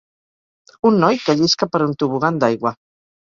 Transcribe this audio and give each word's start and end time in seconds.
Un 0.89 0.97
noi 1.03 1.19
que 1.25 1.35
llisca 1.41 1.69
per 1.75 1.83
un 1.89 1.93
tobogan 2.05 2.41
d'aigua. 2.45 2.73